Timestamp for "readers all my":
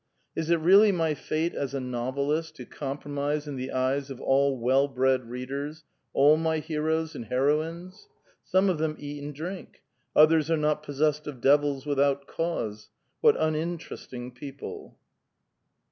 5.29-6.57